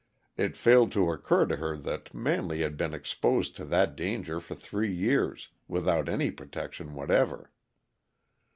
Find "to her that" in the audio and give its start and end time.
1.45-2.11